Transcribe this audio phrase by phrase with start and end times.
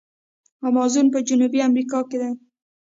[0.67, 2.31] امازون په جنوبي امریکا کې دی.